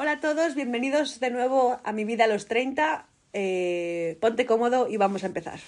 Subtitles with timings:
[0.00, 3.06] Hola a todos, bienvenidos de nuevo a mi vida a los 30.
[3.32, 5.58] Eh, ponte cómodo y vamos a empezar.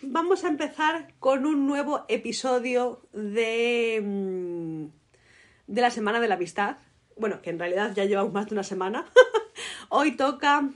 [0.00, 4.86] Vamos a empezar con un nuevo episodio de, mm,
[5.66, 6.78] de la Semana de la Amistad.
[7.16, 9.04] Bueno, que en realidad ya llevamos más de una semana.
[9.90, 10.70] Hoy toca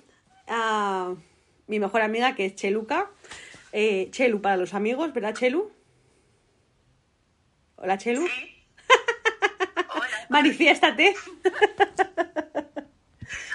[0.46, 1.15] a
[1.68, 3.10] mi mejor amiga, que es Cheluca.
[3.73, 5.73] Eh, Chelu para los amigos, ¿verdad, Chelu?
[7.77, 8.27] Hola, Chelu.
[8.27, 8.65] Sí.
[9.95, 11.15] Hola, Manifiéstate.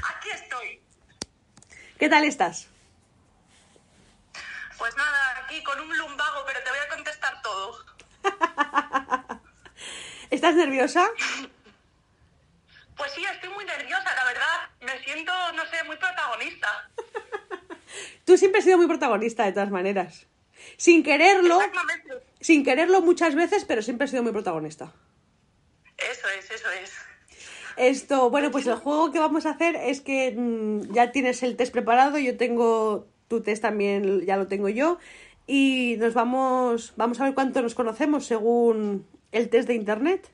[0.10, 0.80] aquí estoy.
[2.00, 2.70] ¿Qué tal estás?
[5.58, 7.80] Aquí con un lumbago, pero te voy a contestar todo.
[10.30, 11.08] ¿Estás nerviosa?
[12.96, 14.70] Pues sí, estoy muy nerviosa, la verdad.
[14.82, 16.90] Me siento, no sé, muy protagonista.
[18.26, 20.26] Tú siempre has sido muy protagonista, de todas maneras.
[20.78, 21.60] Sin quererlo,
[22.42, 24.92] sin quererlo muchas veces, pero siempre has sido muy protagonista.
[25.96, 26.92] Eso es, eso es.
[27.78, 31.56] Esto, bueno, pues el juego que vamos a hacer es que mm, ya tienes el
[31.56, 34.98] test preparado, yo tengo tu test también, ya lo tengo yo,
[35.48, 40.30] y nos vamos, vamos a ver cuánto nos conocemos según el test de internet.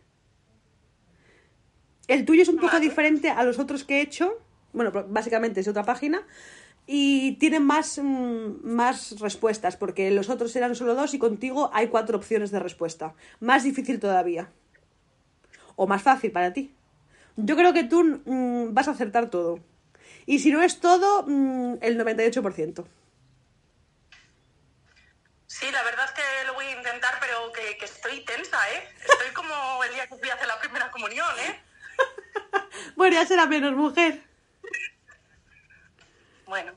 [2.07, 4.33] El tuyo es un poco diferente a los otros que he hecho,
[4.73, 6.25] bueno, básicamente es de otra página,
[6.85, 11.87] y tiene más, mm, más respuestas, porque los otros eran solo dos y contigo hay
[11.87, 13.13] cuatro opciones de respuesta.
[13.39, 14.49] Más difícil todavía.
[15.75, 16.73] O más fácil para ti.
[17.37, 19.59] Yo creo que tú mm, vas a acertar todo.
[20.25, 22.85] Y si no es todo, mm, el 98%.
[25.59, 28.89] Sí, la verdad es que lo voy a intentar, pero que, que estoy tensa, ¿eh?
[29.01, 31.59] Estoy como el día que fui a hacer la primera comunión, ¿eh?
[32.95, 34.23] Bueno, ya será menos mujer.
[36.47, 36.71] Bueno,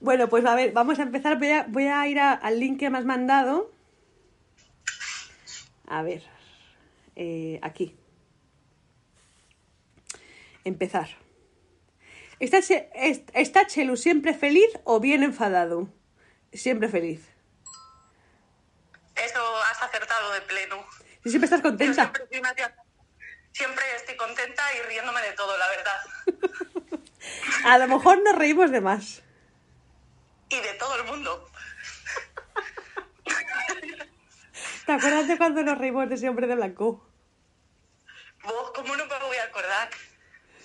[0.00, 1.38] Bueno, pues a ver, vamos a empezar.
[1.38, 3.70] Voy a, voy a ir a- al link que me has mandado.
[5.86, 6.22] A ver.
[7.16, 7.94] eh, aquí.
[10.64, 11.08] Empezar.
[12.38, 12.58] ¿Está,
[13.34, 15.88] ¿Está Chelu siempre feliz o bien enfadado?
[16.52, 17.28] Siempre feliz.
[19.16, 20.86] eso has acertado de pleno.
[21.22, 22.12] Si siempre estás Yo contenta.
[22.28, 22.74] siempre,
[23.52, 26.00] siempre estoy contenta y riéndome de todo, la verdad.
[27.64, 29.22] A lo mejor nos reímos de más.
[30.48, 31.48] Y de todo el mundo.
[34.86, 37.06] ¿Te acuerdas de cuando nos reímos de ese hombre de blanco?
[38.42, 39.88] Vos, ¿cómo no me voy a acordar?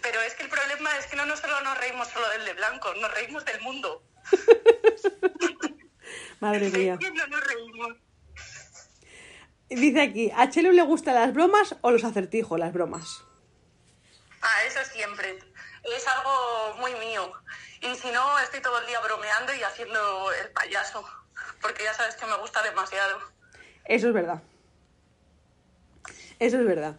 [0.02, 2.54] Pero es que el problema es que no, no solo nos reímos solo del de
[2.54, 4.04] blanco, nos reímos del mundo.
[6.40, 6.98] Madre ¿De mía.
[7.02, 7.98] no nos reímos?
[9.70, 12.60] Dice aquí, ¿a Chelu le gustan las bromas o los acertijos?
[12.60, 13.24] Las bromas.
[14.42, 15.40] Ah, eso siempre.
[15.84, 17.32] Es algo muy mío.
[17.82, 21.04] Y si no, estoy todo el día bromeando y haciendo el payaso.
[21.62, 23.20] Porque ya sabes que me gusta demasiado.
[23.86, 24.42] Eso es verdad.
[26.40, 26.96] Eso es verdad.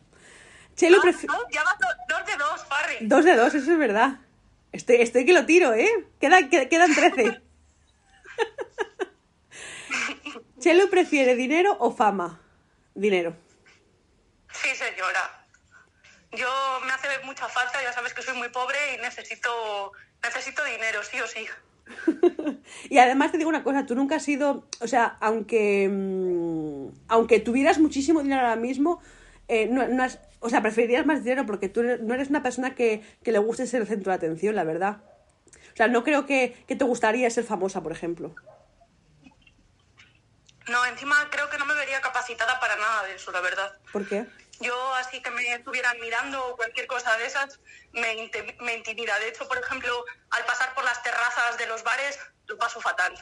[0.75, 1.35] Chelu No, prefiere...
[1.35, 2.97] no, ya vas do- dos de dos, Parry.
[3.03, 4.19] Dos de dos, eso es verdad.
[4.73, 5.89] Estoy, estoy que lo tiro, ¿eh?
[6.21, 7.41] Quedan, que- quedan 13.
[10.61, 12.41] Chelu prefiere dinero o fama.
[12.97, 13.37] Dinero.
[14.53, 15.45] Sí, señora.
[16.33, 16.49] Yo
[16.85, 19.93] me hace mucha falta, ya sabes que soy muy pobre y necesito,
[20.23, 21.47] necesito dinero, sí o sí.
[22.91, 27.39] y además te digo una cosa, tú nunca has sido, o sea, aunque mm, aunque
[27.39, 29.01] tuvieras muchísimo dinero ahora mismo,
[29.49, 32.75] eh, no, no has- o sea, preferirías más dinero porque tú no eres una persona
[32.75, 34.99] que, que le guste ser el centro de atención, la verdad.
[35.73, 38.35] O sea, no creo que, que te gustaría ser famosa, por ejemplo.
[40.69, 43.79] No, encima creo que no me vería capacitada para nada de eso, la verdad.
[43.93, 44.27] ¿Por qué?
[44.61, 47.61] Yo así que me estuvieran mirando o cualquier cosa de esas
[47.93, 49.19] me, me intimida.
[49.19, 53.13] De hecho, por ejemplo, al pasar por las terrazas de los bares lo paso fatal.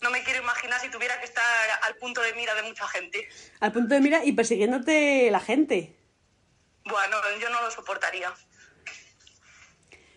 [0.00, 1.44] No me quiero imaginar si tuviera que estar
[1.82, 3.28] al punto de mira de mucha gente.
[3.60, 5.94] Al punto de mira y persiguiéndote la gente.
[6.84, 8.32] Bueno, yo no lo soportaría.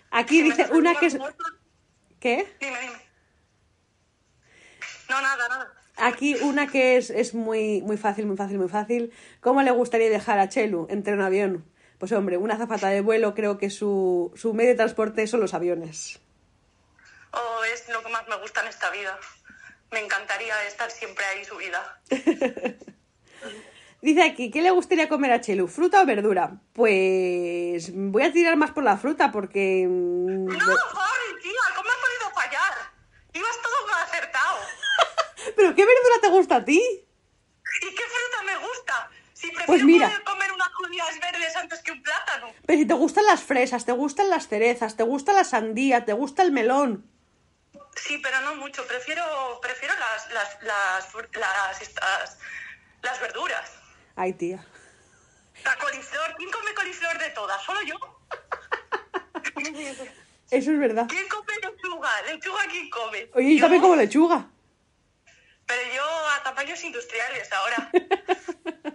[0.09, 1.15] Aquí Si dice una que es...
[1.15, 1.53] muertos-
[2.21, 2.55] ¿Qué?
[2.61, 3.01] Dime, dime.
[5.09, 5.73] No, nada, nada.
[5.97, 9.13] Aquí una que es, es muy, muy fácil, muy fácil, muy fácil.
[9.41, 11.65] ¿Cómo le gustaría viajar a Chelu entre un avión?
[11.99, 15.53] Pues hombre, una azafata de vuelo creo que su, su medio de transporte son los
[15.53, 16.19] aviones.
[17.31, 19.17] Oh, es lo que más me gusta en esta vida.
[19.91, 22.01] Me encantaría estar siempre ahí subida.
[24.01, 25.67] Dice aquí, ¿qué le gustaría comer a Chelu?
[25.67, 26.59] ¿Fruta o verdura?
[26.73, 29.87] Pues voy a tirar más por la fruta porque...
[29.87, 32.73] mm, No, Harry, tía, ¿cómo has podido fallar?
[33.33, 34.57] Ibas todo acertado.
[35.63, 36.77] ¿Pero qué verdura te gusta a ti?
[36.77, 39.09] ¿Y qué fruta me gusta?
[39.33, 40.07] Si Prefiero mira.
[40.09, 42.51] poder comer unas judías verdes antes que un plátano.
[42.65, 46.11] Pero si te gustan las fresas, te gustan las cerezas, te gusta la sandía, te
[46.11, 47.09] gusta el melón.
[47.95, 48.85] Sí, pero no mucho.
[48.85, 49.23] Prefiero,
[49.61, 52.39] prefiero las, las, las, las, estas,
[53.01, 53.71] las verduras.
[54.17, 54.67] Ay, tía.
[55.63, 56.35] La coliflor.
[56.35, 57.63] ¿Quién come coliflor de todas?
[57.63, 57.95] ¿Solo yo?
[60.51, 61.05] Eso es verdad.
[61.07, 62.21] ¿Quién come lechuga?
[62.23, 63.29] ¿Lechuga quién come?
[63.33, 64.49] Oye, yo también como lechuga.
[65.73, 67.91] Pero yo a tamaños industriales ahora.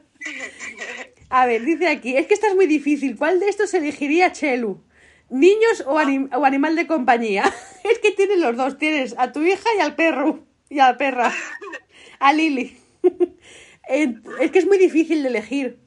[1.31, 3.17] A ver, dice aquí, es que esta es muy difícil.
[3.17, 4.83] ¿Cuál de estos elegiría Chelu?
[5.31, 7.45] ¿Niños o, anim- o animal de compañía?
[7.85, 10.47] Es que tienes los dos, tienes a tu hija y al perro.
[10.69, 11.33] Y a la perra.
[12.21, 12.79] A Lili.
[13.89, 15.79] Es que es muy difícil de elegir.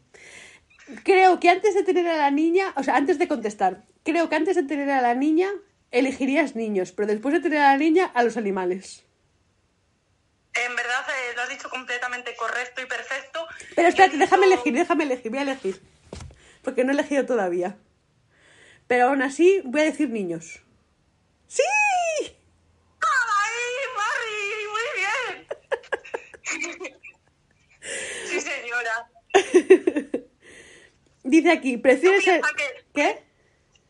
[1.03, 4.35] Creo que antes de tener a la niña, o sea, antes de contestar, creo que
[4.35, 5.49] antes de tener a la niña
[5.91, 9.05] elegirías niños, pero después de tener a la niña, a los animales.
[10.53, 13.47] En verdad eh, lo has dicho completamente correcto y perfecto.
[13.75, 15.81] Pero espérate, déjame elegir, déjame elegir, voy a elegir.
[16.63, 17.77] Porque no he elegido todavía.
[18.87, 20.59] Pero aún así voy a decir niños.
[21.47, 21.63] ¡Sí!
[23.01, 23.61] ¡Ay,
[23.97, 24.67] Mari!
[24.73, 26.91] Muy bien.
[28.29, 29.09] sí, señora.
[31.23, 32.41] Dice aquí, ¿prefieres ¿Tú ser...
[32.41, 33.23] que- ¿Qué?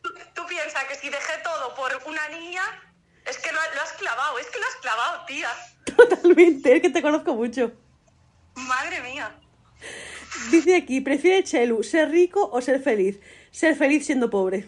[0.02, 2.62] ¿Tú, tú piensas que si dejé todo por una niña,
[3.26, 5.48] es que lo, lo has clavado, es que lo has clavado, tía.
[6.08, 7.72] Totalmente, es que te conozco mucho.
[8.54, 9.34] Madre mía.
[10.50, 13.20] Dice aquí, ¿prefiere Chelu ser rico o ser feliz?
[13.50, 14.66] Ser feliz siendo pobre.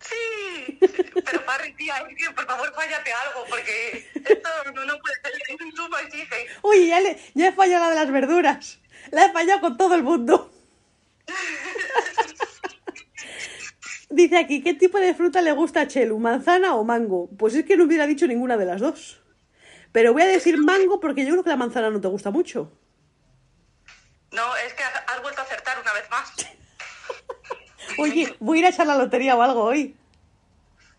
[0.00, 0.78] Sí.
[0.80, 5.32] Pero, Parry, tía, es por favor fállate algo, porque esto no, no puede ser.
[6.06, 6.50] Exiges.
[6.62, 8.78] Uy, ya, le- ya he fallado la de las verduras.
[9.10, 10.50] La he fallado con todo el mundo.
[14.10, 16.18] Dice aquí, ¿qué tipo de fruta le gusta a Chelu?
[16.18, 17.28] ¿Manzana o mango?
[17.38, 19.20] Pues es que no hubiera dicho ninguna de las dos.
[19.96, 22.70] Pero voy a decir mango porque yo creo que la manzana no te gusta mucho.
[24.30, 26.34] No, es que has vuelto a acertar una vez más.
[27.98, 29.96] Oye, voy a ir a echar la lotería o algo hoy.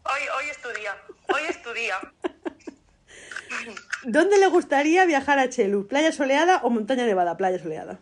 [0.01, 0.97] Hoy, hoy es tu día.
[1.27, 1.99] Hoy es tu día.
[4.03, 5.87] ¿Dónde le gustaría viajar a Chelu?
[5.87, 7.37] ¿Playa soleada o montaña nevada?
[7.37, 7.99] Playa soleada.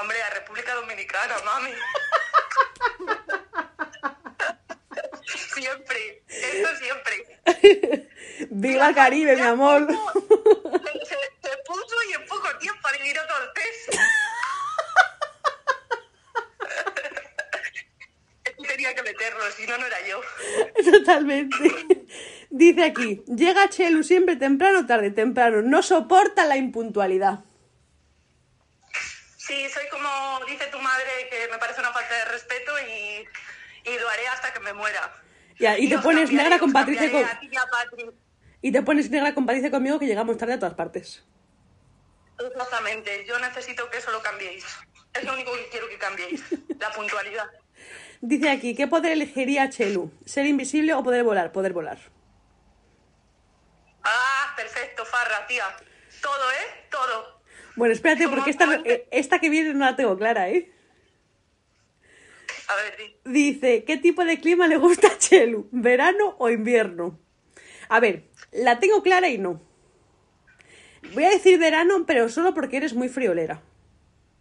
[0.00, 1.72] Hombre, a República Dominicana, mami.
[5.52, 6.22] siempre.
[6.26, 8.09] Esto siempre.
[8.50, 9.86] ¡Viva Caribe, mi amor!
[9.88, 14.00] Se, se- se puso y en poco tiempo adivinó Cortés.
[18.66, 20.20] Tenía que meterlo, si no, no era yo.
[20.92, 21.56] Totalmente.
[22.50, 25.60] Dice aquí, llega Chelu siempre temprano o tarde, temprano.
[25.62, 27.40] No soporta la impuntualidad.
[29.36, 30.08] Sí, soy como
[30.46, 33.26] dice tu madre, que me parece una falta de respeto y,
[33.90, 35.12] y lo haré hasta que me muera.
[35.58, 38.06] Ya, y te os pones negra con Patricia con- a ti y a Patri.
[38.62, 41.24] Y te pones negra Patricia conmigo que llegamos tarde a todas partes.
[42.38, 44.64] Exactamente, yo necesito que eso lo cambiéis.
[45.12, 46.42] Es lo único que quiero que cambiéis,
[46.78, 47.46] la puntualidad.
[48.20, 50.12] Dice aquí, ¿qué poder elegiría Chelu?
[50.24, 51.52] ¿Ser invisible o poder volar?
[51.52, 51.98] Poder volar.
[54.02, 55.64] Ah, perfecto, Farra, tía.
[56.20, 56.86] Todo, ¿eh?
[56.90, 57.40] Todo.
[57.76, 60.70] Bueno, espérate, porque esta, eh, esta que viene no la tengo clara, ¿eh?
[62.68, 63.16] A ver, di.
[63.24, 65.68] Dice, ¿qué tipo de clima le gusta a Chelu?
[65.72, 67.18] ¿Verano o invierno?
[67.90, 69.60] A ver, la tengo clara y no.
[71.12, 73.60] Voy a decir verano, pero solo porque eres muy friolera.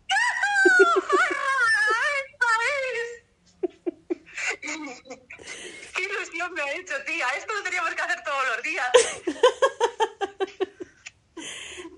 [5.95, 7.26] ¡Qué ilusión me ha hecho, tía!
[7.38, 8.88] Esto lo teníamos que hacer todos los días.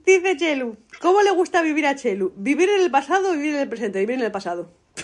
[0.06, 2.32] Dice Chelu, ¿cómo le gusta vivir a Chelu?
[2.38, 4.00] ¿Vivir en el pasado o vivir en el presente?
[4.00, 4.74] Vivir en el pasado.
[4.96, 5.04] Sí,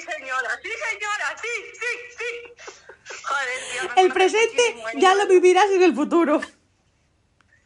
[0.00, 1.48] señora, sí, señora, sí,
[1.80, 2.30] sí, sí.
[3.22, 6.40] Joder, tía, me El presente ya lo vivirás en el futuro.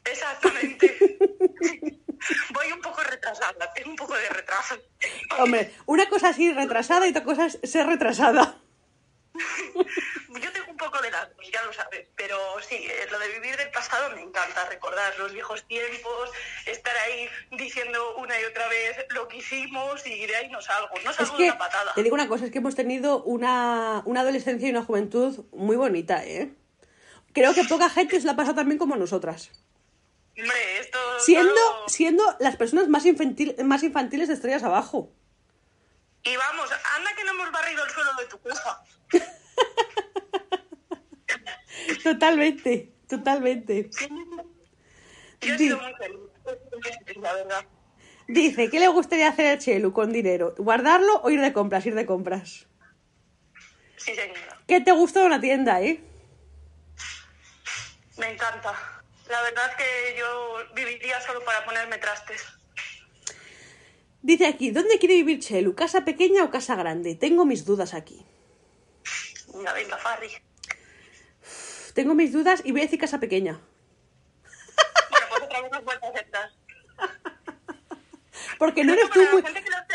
[0.04, 1.18] Exactamente.
[2.50, 4.76] Voy un poco retrasada, tengo un poco de retraso.
[5.38, 8.58] Hombre, una cosa así retrasada y otra cosa es ser retrasada.
[9.34, 13.28] Yo tengo un poco de las dos, ya lo sabes, pero sí, eh, lo de
[13.28, 16.30] vivir del pasado me encanta, recordar los viejos tiempos,
[16.66, 18.99] estar ahí diciendo una y otra vez
[19.40, 21.92] hicimos y de ahí no salgo, no Es salgo de que, una patada.
[21.94, 25.76] te digo una cosa, es que hemos tenido una, una adolescencia y una juventud muy
[25.76, 26.54] bonita, ¿eh?
[27.32, 29.50] Creo que poca gente se la pasa tan bien como nosotras.
[30.38, 30.98] Hombre, esto...
[31.18, 35.12] Siendo, solo- siendo las personas más, infantil, más infantiles de estrellas abajo.
[36.22, 38.82] Y vamos, anda que no hemos barrido el suelo de tu casa.
[42.02, 43.90] Totalmente, totalmente.
[45.40, 47.64] Yo he sido muy feliz, la verdad.
[48.32, 50.54] Dice, ¿qué le gustaría hacer a Chelu con dinero?
[50.56, 51.84] ¿Guardarlo o ir de compras?
[51.86, 52.68] Ir de compras.
[53.96, 54.56] Sí, señora.
[54.68, 56.00] ¿Qué te gusta de una tienda, eh?
[58.18, 58.72] Me encanta.
[59.28, 62.44] La verdad es que yo viviría solo para ponerme trastes.
[64.22, 65.74] Dice aquí, ¿dónde quiere vivir Chelu?
[65.74, 67.16] ¿Casa pequeña o casa grande?
[67.16, 68.24] Tengo mis dudas aquí.
[69.52, 70.30] Venga, venga, Farri.
[71.94, 73.60] Tengo mis dudas y voy a decir casa pequeña.
[75.10, 76.50] Bueno, pues otra vez nos vuelta a aceptar.
[78.60, 79.40] Porque no eres tú muy...
[79.40, 79.94] la gente que lo esté,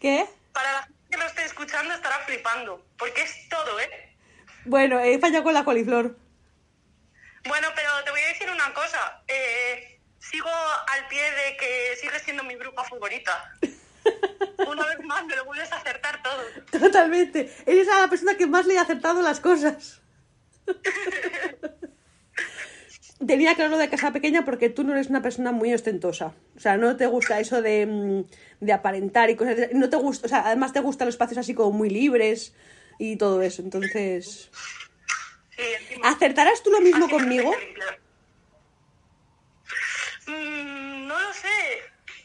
[0.00, 0.26] ¿Qué?
[0.54, 2.82] para la gente que lo esté escuchando estará flipando.
[2.96, 4.16] Porque es todo, ¿eh?
[4.64, 6.16] Bueno, he fallado con la coliflor.
[7.44, 9.22] Bueno, pero te voy a decir una cosa.
[9.28, 13.52] Eh, sigo al pie de que sigues siendo mi bruja favorita.
[14.66, 16.42] Una vez más me lo vuelves a acertar todo.
[16.70, 17.54] Totalmente.
[17.66, 20.00] Eres a la persona que más le ha acertado las cosas.
[23.26, 26.32] Tenía claro de casa pequeña porque tú no eres una persona muy ostentosa.
[26.56, 28.24] O sea, no te gusta eso de, mm,
[28.64, 29.56] de aparentar y cosas.
[29.72, 32.54] No te gusta, o sea, además te gustan los espacios así como muy libres
[32.98, 33.62] y todo eso.
[33.62, 34.50] Entonces,
[35.56, 37.54] Sí, encima- ¿acertarás tú lo mismo conmigo?
[40.26, 41.48] Mm, no lo sé.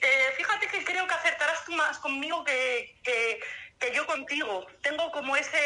[0.02, 3.40] Eh, fíjate que creo que acertarás tú más conmigo que, que,
[3.80, 4.66] que yo contigo.
[4.82, 5.58] Tengo como ese,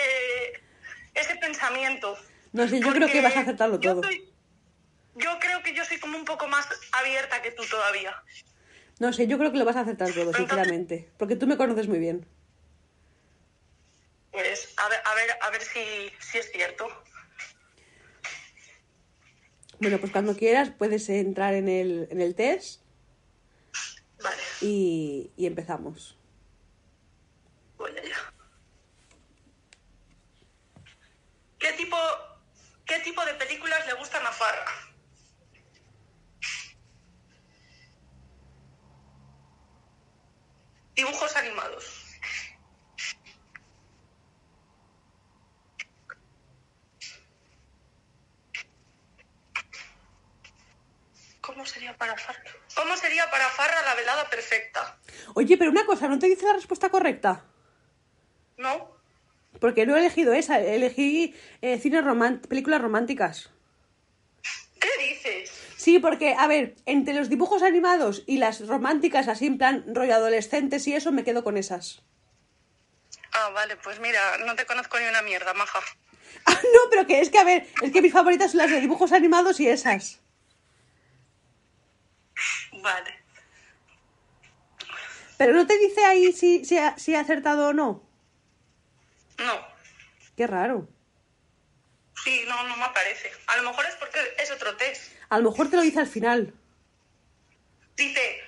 [1.13, 2.17] ese pensamiento.
[2.53, 4.03] No sé, yo creo que vas a acertarlo yo todo.
[4.03, 4.30] soy-
[5.15, 8.21] yo creo que yo soy como un poco más abierta que tú todavía.
[8.99, 11.09] No sé, yo creo que lo vas a acertar todo, sinceramente.
[11.17, 12.25] Porque tú me conoces muy bien.
[14.31, 16.87] Pues a ver, a ver, a ver si, si es cierto.
[19.79, 22.81] Bueno, pues cuando quieras puedes entrar en el, en el test
[24.21, 26.15] Vale, y, y empezamos.
[27.77, 28.15] voy allá.
[31.57, 31.97] ¿Qué tipo,
[32.85, 34.65] ¿Qué tipo de películas le gustan a Farra?
[41.01, 41.83] Dibujos animados.
[51.41, 52.43] ¿Cómo sería para Farra?
[52.75, 54.97] ¿Cómo sería para Farra la velada perfecta?
[55.33, 57.45] Oye, pero una cosa, ¿no te dice la respuesta correcta?
[58.57, 58.91] ¿No?
[59.59, 63.49] Porque no he elegido esa, elegí eh, cine román- películas románticas.
[65.81, 70.13] Sí, porque, a ver, entre los dibujos animados y las románticas, así en plan rollo
[70.13, 72.03] adolescentes y eso, me quedo con esas.
[73.31, 75.79] Ah, vale, pues mira, no te conozco ni una mierda, maja.
[76.45, 78.79] Ah, no, pero que es que, a ver, es que mis favoritas son las de
[78.79, 80.21] dibujos animados y esas.
[82.73, 83.19] Vale.
[85.37, 88.03] Pero no te dice ahí si, si, ha, si ha acertado o no.
[89.39, 89.67] No.
[90.37, 90.87] Qué raro.
[92.23, 93.31] Sí, no, no me aparece.
[93.47, 95.20] A lo mejor es porque es otro test.
[95.31, 96.53] A lo mejor te lo dice al final.
[97.95, 98.41] Dice,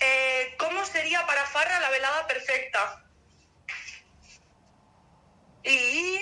[0.00, 3.02] eh, ¿cómo sería para Farra la velada perfecta?
[5.64, 6.20] Y...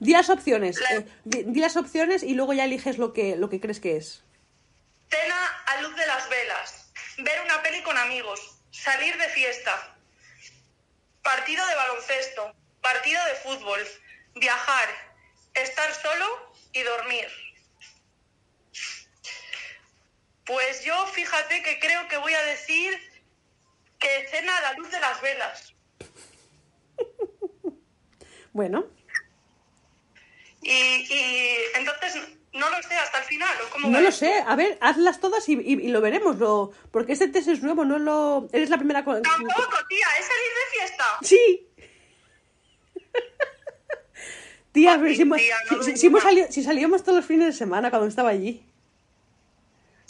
[0.00, 0.80] Di las opciones.
[0.80, 3.78] La- eh, di, di las opciones y luego ya eliges lo que, lo que crees
[3.78, 4.24] que es.
[5.08, 6.92] Cena a luz de las velas.
[7.18, 8.40] Ver una peli con amigos.
[8.72, 9.96] Salir de fiesta.
[11.22, 12.52] Partido de baloncesto.
[12.82, 13.80] Partido de fútbol.
[14.34, 14.88] Viajar.
[15.54, 17.28] Estar solo y dormir.
[20.50, 22.92] Pues yo fíjate que creo que voy a decir
[24.00, 25.74] que cena a la luz de las velas.
[28.52, 28.84] Bueno,
[30.60, 32.16] Y, y entonces
[32.52, 33.56] no lo sé hasta el final.
[33.64, 34.42] ¿o cómo no lo sé.
[34.44, 36.36] A ver, hazlas todas y, y- y lo veremos.
[36.38, 38.48] Lo, porque este test es nuevo, no lo.
[38.52, 39.04] Eres la primera.
[39.04, 41.04] con- Tampoco, tía, es salir de fiesta.
[41.22, 41.68] Sí.
[44.72, 48.08] Tía, Ay, si, tía, no si- si- si salíamos todos los fines de semana cuando
[48.08, 48.64] estaba allí.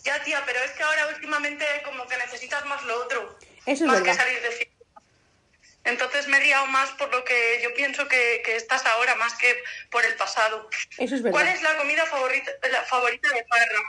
[0.04, 3.38] Ya, tía, pero es que ahora últimamente como que necesitas más lo otro.
[3.66, 4.12] Eso es más verdad.
[4.12, 4.74] que salir de fiesta.
[5.84, 9.34] Entonces me he liado más por lo que yo pienso que, que estás ahora, más
[9.34, 10.68] que por el pasado.
[10.98, 11.38] Eso es verdad.
[11.38, 13.80] ¿Cuál es la comida favorita, la favorita de Parra?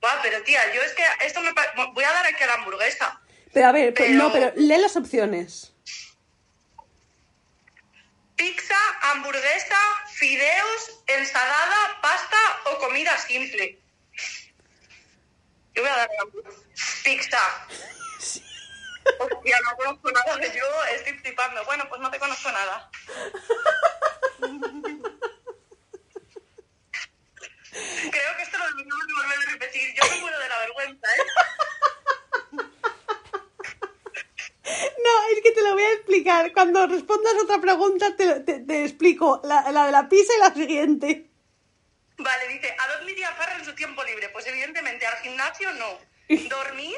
[0.00, 1.52] Buah, pero tía, yo es que esto me
[1.92, 3.20] voy a dar aquí a la hamburguesa.
[3.52, 5.72] Pero a ver, pues, Pero- no, pero lee las opciones.
[8.36, 9.78] Pizza, hamburguesa,
[10.14, 12.36] fideos, ensalada, pasta
[12.72, 13.78] o comida simple.
[15.74, 16.24] Yo voy a dar la
[17.04, 17.38] pizza.
[19.18, 21.64] Hostia, no conozco nada de yo, estoy flipando.
[21.64, 22.90] Bueno, pues no te conozco nada.
[27.70, 29.94] Creo que esto lo deberíamos de volver a repetir.
[29.94, 31.22] Yo me muero de la vergüenza, ¿eh?
[35.04, 36.52] No, es que te lo voy a explicar.
[36.52, 40.54] Cuando respondas otra pregunta, te, te- te explico la, la de la pizza y la
[40.54, 41.28] siguiente.
[42.18, 44.28] Vale, dice, ¿a dónde iría Farra en su tiempo libre?
[44.28, 45.98] Pues evidentemente al gimnasio no.
[46.48, 46.96] Dormir,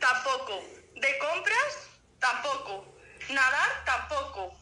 [0.00, 0.62] tampoco.
[0.96, 2.96] De compras, tampoco.
[3.30, 4.58] Nadar, tampoco.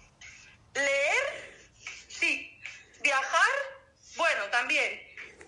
[0.75, 1.65] Leer,
[2.09, 2.61] sí.
[3.03, 3.51] Viajar,
[4.17, 5.01] bueno, también.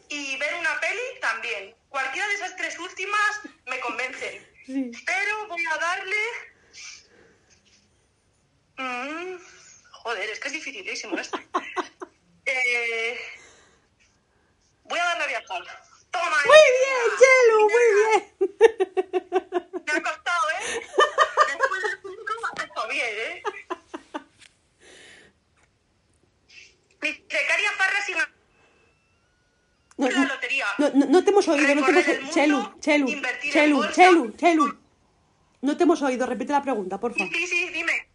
[0.09, 1.77] Y ver una peli, también.
[1.89, 4.51] Cualquiera de esas tres últimas me convencen.
[4.65, 4.93] Sí.
[5.05, 6.17] Pero voy a darle.
[8.77, 9.39] Mm,
[9.91, 11.37] joder, es que es dificilísimo esto.
[12.45, 13.19] Eh,
[16.11, 16.37] Toma.
[16.47, 18.21] Muy bien, Chelu, muy bien.
[19.87, 20.81] Me ha costado, ¿eh?
[21.49, 23.43] Después del cinco me ha costado bien, ¿eh?
[27.01, 28.13] Dice, ¿qué haría Farra si
[29.99, 30.67] No, la lotería?
[30.79, 32.33] no, no, no te hemos oído, no te hemos Recorrer oído.
[32.33, 33.07] Chelu, Chelu,
[33.53, 33.93] Chelu.
[33.93, 34.79] Chelu, Chelu.
[35.63, 37.33] No te hemos oído, repite la pregunta, por favor.
[37.35, 38.09] Sí, sí, dime.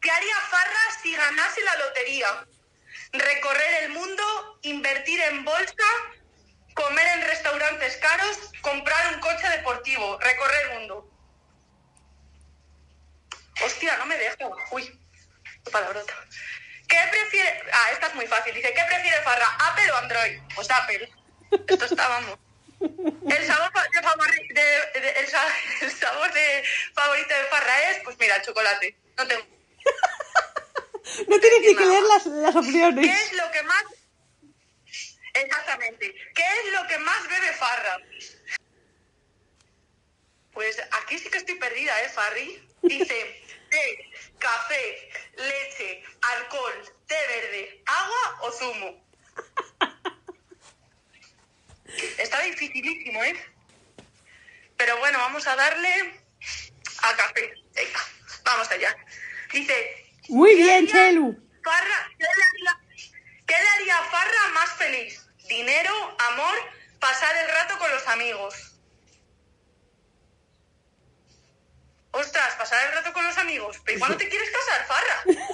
[0.00, 2.46] ¿Qué haría Farra si ganase la lotería?
[3.12, 5.84] Recorrer el mundo, invertir en bolsa,
[6.74, 11.10] comer en restaurantes caros, comprar un coche deportivo, recorrer el mundo.
[13.64, 14.56] Hostia, no me dejo.
[14.70, 14.84] Uy,
[15.64, 16.14] qué palabrota.
[16.90, 17.62] ¿Qué prefiere?
[17.72, 18.52] Ah, esta es muy fácil.
[18.54, 19.46] Dice, ¿qué prefiere Farra?
[19.60, 20.40] ¿Apple o Android?
[20.54, 21.08] Pues Apple.
[21.68, 22.38] Esto está, vamos.
[22.80, 27.98] El sabor de favori- de- de- el, sa- el sabor de favorito de Farra es,
[28.04, 28.96] pues mira, el chocolate.
[29.16, 29.42] No tengo.
[31.26, 33.22] No tienes ni que leer las, las ¿Qué opciones.
[33.22, 33.82] es lo que más...
[35.34, 36.14] Exactamente.
[36.34, 37.98] ¿Qué es lo que más bebe Farra?
[40.52, 42.68] Pues aquí sí que estoy perdida, ¿eh, Farri?
[42.82, 46.74] Dice, té, café, leche, alcohol,
[47.06, 49.04] té verde, agua o zumo.
[52.18, 53.36] Está dificilísimo, ¿eh?
[54.76, 56.20] Pero bueno, vamos a darle
[57.02, 57.54] a café.
[57.74, 58.00] Venga,
[58.44, 58.96] vamos allá.
[59.52, 61.50] Dice, Muy ¿Qué bien, haría Chelu.
[61.64, 62.80] Farra, ¿qué, le haría,
[63.46, 65.26] qué le haría Farra más feliz?
[65.48, 66.54] Dinero, amor,
[67.00, 68.69] pasar el rato con los amigos.
[72.12, 73.80] Ostras, pasar el rato con los amigos.
[73.84, 75.22] ¿Pero ¿y cuándo te quieres casar, Farra?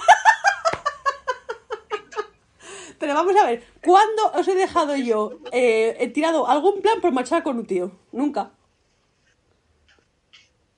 [2.99, 5.37] Pero vamos a ver, ¿cuándo os he dejado yo?
[5.51, 7.91] eh, he tirado algún plan por marchar con un tío.
[8.11, 8.49] Nunca.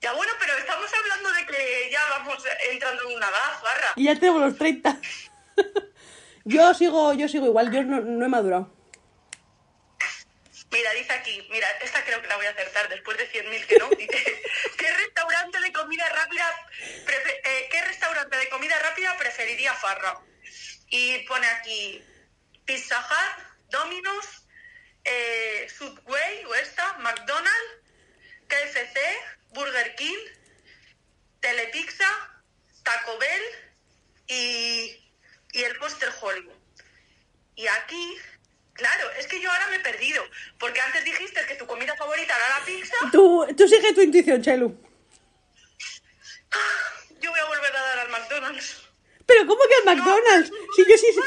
[0.02, 3.92] Ya bueno, pero estamos hablando de que ya vamos entrando en una edad, Farra.
[3.96, 4.98] Y ya tenemos los 30.
[6.44, 8.70] yo sigo, yo sigo igual, yo no, no he madurado.
[10.72, 13.78] Mira, dice aquí, mira, esta creo que la voy a acertar después de 100.000 que
[13.78, 13.88] no.
[13.90, 14.42] Dice,
[14.78, 15.12] ¿qué de
[15.90, 16.46] comida rápida
[17.42, 20.20] eh, ¿qué restaurante de comida rápida preferiría Farra?
[20.88, 22.00] Y pone aquí
[22.64, 24.46] Pizza Hut, Domino's,
[25.02, 27.72] eh, Subway o esta, McDonald's,
[28.46, 29.00] KFC,
[29.52, 30.18] Burger King,
[31.40, 32.08] Telepizza,
[32.84, 33.42] Taco Bell
[34.28, 35.12] y,
[35.52, 36.54] y el Poster Hollywood.
[37.56, 38.16] Y aquí,
[38.74, 40.22] claro, es que yo ahora me he perdido,
[40.56, 44.40] porque antes dijiste que tu comida favorita era la pizza, Tú, tú sigue tu intuición,
[44.40, 44.89] Chelu.
[47.20, 48.82] Yo voy a volver a dar al McDonald's.
[49.26, 50.50] Pero ¿cómo que al McDonald's?
[50.76, 51.06] Si yo sí...
[51.12, 51.20] sí-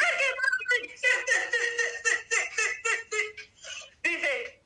[4.01, 4.61] Dice,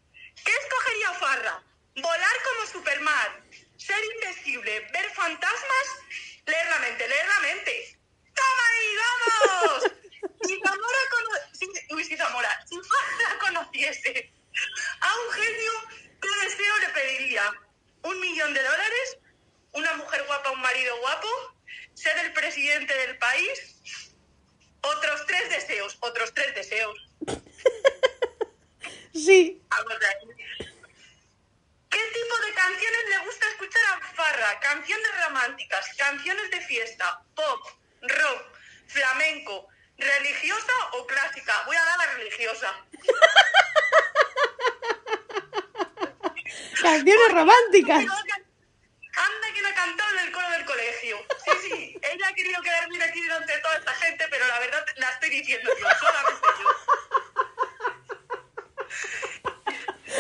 [0.45, 1.63] ¿qué escogería Farra?
[1.95, 5.87] Volar como Superman, ser invisible, ver fantasmas,
[6.45, 7.99] leer la mente, leer la mente.
[8.35, 9.91] ¡Toma ahí, vamos!
[10.43, 14.31] Si Zamora, cono- si- uy, si Zamora, si Farra conociese
[15.01, 15.71] a un genio,
[16.21, 17.53] ¿qué deseo le pediría?
[18.03, 19.17] ¿Un millón de dólares?
[19.73, 21.27] ¿Una mujer guapa, un marido guapo?
[21.93, 23.77] ¿Ser el presidente del país?
[24.81, 26.97] Otros tres deseos, otros tres deseos.
[29.13, 29.59] Sí.
[29.69, 30.27] Vamos de ahí.
[31.89, 34.59] ¿Qué tipo de canciones le gusta escuchar a Farra?
[34.59, 37.67] Canciones románticas, canciones de fiesta, pop,
[38.01, 38.43] rock,
[38.87, 39.67] flamenco,
[40.27, 41.63] religiosa o clásica.
[41.65, 42.73] Voy a dar la religiosa.
[46.81, 47.97] Canciones románticas.
[47.97, 51.17] Anda que no ha cantado en el coro del colegio.
[51.43, 54.59] Sí, sí, ella ha querido quedar bien aquí delante de toda esta gente, pero la
[54.59, 56.67] verdad la estoy diciendo yo, solamente yo.
[60.07, 60.13] Me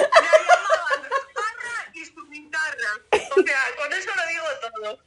[0.47, 1.01] llamaban
[1.35, 2.91] Farra y su guitarra.
[3.11, 4.99] O sea, con eso lo digo todo.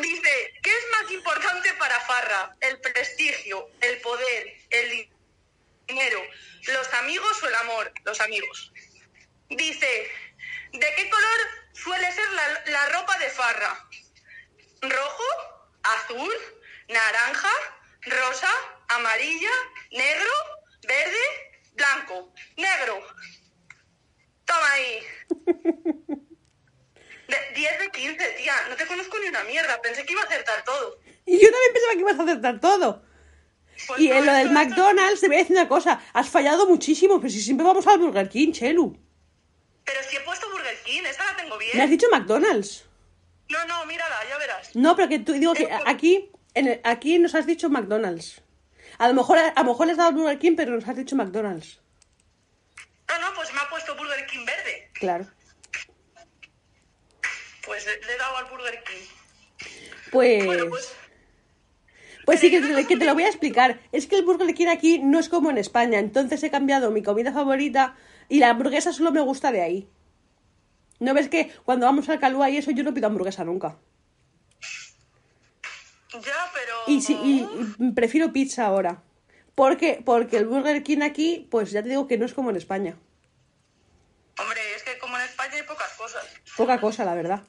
[0.00, 2.56] Dice, ¿qué es más importante para Farra?
[2.60, 5.08] ¿El prestigio, el poder, el
[5.86, 6.22] dinero,
[6.68, 7.92] los amigos o el amor?
[8.04, 8.72] Los amigos.
[9.48, 10.10] Dice,
[10.72, 11.38] ¿de qué color
[11.74, 13.88] suele ser la, la ropa de Farra?
[14.82, 15.24] ¿Rojo?
[15.82, 16.30] ¿Azul?
[16.88, 17.50] ¿Naranja?
[18.02, 18.48] ¿Rosa?
[18.88, 19.50] ¿Amarilla?
[19.92, 20.30] ¿Negro?
[20.86, 21.24] ¿Verde?
[21.74, 22.32] ¿Blanco?
[22.56, 23.00] ¿Negro?
[24.44, 24.98] Toma ahí.
[27.28, 28.54] De- 10 de 15, tía.
[28.68, 29.80] No te conozco ni una mierda.
[29.80, 30.98] Pensé que iba a acertar todo.
[31.26, 33.02] Y yo también pensaba que ibas a acertar todo.
[33.86, 36.02] Pues Y no, en lo del McDonald's te voy a decir una cosa.
[36.12, 38.98] Has fallado muchísimo, pero si siempre vamos al Burger King, Chelu.
[39.84, 41.90] Pero si he puesto Burger King, esa la tengo Me has bien.
[41.90, 42.84] dicho McDonald's.
[43.50, 44.74] No, no, mírala, ya verás.
[44.76, 48.42] No, pero que tú digo que aquí, en el- aquí nos has dicho McDonald's.
[48.98, 51.16] A lo mejor a lo mejor les has dado Burger King, pero nos has dicho
[51.16, 51.80] McDonald's.
[53.08, 54.90] No, no, pues me ha puesto Burger King verde.
[54.94, 55.26] Claro.
[57.66, 59.66] Pues le he dado al Burger King.
[60.10, 60.44] Pues...
[60.46, 60.94] Bueno, pues
[62.24, 63.80] Pues sí, que te, que te lo voy a explicar.
[63.92, 65.98] Es que el Burger King aquí no es como en España.
[65.98, 67.96] Entonces he cambiado mi comida favorita
[68.28, 69.88] y la hamburguesa solo me gusta de ahí.
[71.00, 73.76] ¿No ves que cuando vamos al Calúa y eso yo no pido hamburguesa nunca?
[76.12, 76.74] ya, pero...
[76.86, 79.02] Y, sí, y, y prefiero pizza ahora.
[79.54, 82.56] Porque, porque el Burger King aquí, pues ya te digo que no es como en
[82.56, 82.96] España.
[84.38, 86.24] Hombre, es que como en España hay pocas cosas.
[86.56, 87.42] Poca cosa, la verdad.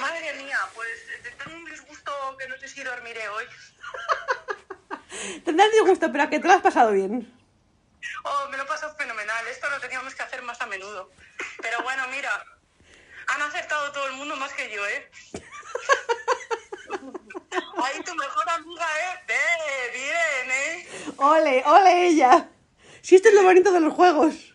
[0.00, 3.44] Madre mía, pues eh, tengo un disgusto que no sé si dormiré hoy.
[5.44, 7.32] Tendrás disgusto, pero a que te lo has pasado bien.
[8.24, 9.46] Oh, me lo he pasado fenomenal.
[9.48, 11.10] Esto lo teníamos que hacer más a menudo.
[11.60, 12.44] Pero bueno, mira,
[13.28, 15.10] han acertado todo el mundo más que yo, ¿eh?
[17.82, 19.24] Ahí tu mejor amiga, ¿eh?
[19.28, 20.88] Ve, bien, ¿eh?
[21.18, 22.48] Ole, ole ella.
[23.02, 24.54] Si esto es lo bonito de los juegos.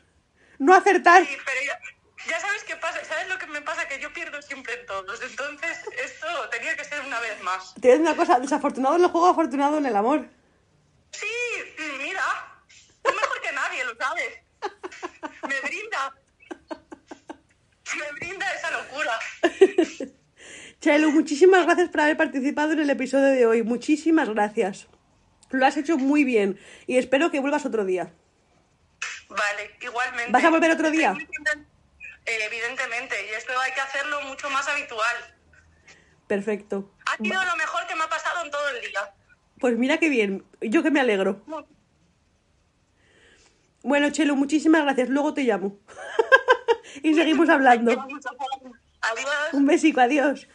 [0.57, 1.25] No acertar.
[1.25, 1.79] Sí, pero ya,
[2.27, 3.03] ya sabes qué pasa.
[3.05, 3.87] ¿Sabes lo que me pasa?
[3.87, 5.21] Que yo pierdo siempre en todos.
[5.21, 7.73] Entonces, esto tenía que ser una vez más.
[7.75, 10.27] Decir una cosa, desafortunado en el juego, afortunado en el amor.
[11.11, 11.27] Sí,
[11.99, 12.23] mira.
[13.01, 14.39] Tú mejor que nadie, lo sabes.
[15.47, 16.15] Me brinda.
[17.97, 19.19] Me brinda esa locura.
[20.79, 23.63] Chelo, muchísimas gracias por haber participado en el episodio de hoy.
[23.63, 24.87] Muchísimas gracias.
[25.49, 28.13] Lo has hecho muy bien y espero que vuelvas otro día.
[29.29, 30.31] Vale, igualmente.
[30.31, 31.15] ¿Vas a volver otro día?
[32.25, 35.35] Eh, evidentemente, y esto hay que hacerlo mucho más habitual.
[36.27, 36.91] Perfecto.
[37.05, 39.13] Ha sido lo mejor que me ha pasado en todo el día.
[39.59, 40.45] Pues mira qué bien.
[40.61, 41.43] Yo que me alegro.
[43.83, 45.09] Bueno, Chelo, muchísimas gracias.
[45.09, 45.77] Luego te llamo.
[47.03, 47.91] y seguimos hablando.
[47.91, 49.53] Adiós.
[49.53, 50.47] Un besico, adiós.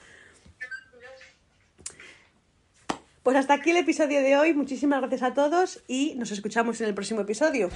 [3.23, 4.53] Pues hasta aquí el episodio de hoy.
[4.53, 7.71] Muchísimas gracias a todos y nos escuchamos en el próximo episodio.